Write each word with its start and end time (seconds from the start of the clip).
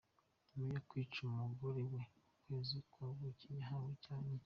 Nyuma 0.53 0.71
yo 0.75 0.83
kwica 0.89 1.19
umugore 1.29 1.81
mu 1.91 2.01
kwezi 2.43 2.77
kwa 2.91 3.05
buki 3.17 3.47
yahamwe 3.57 3.87
n’icyaha 3.91 4.29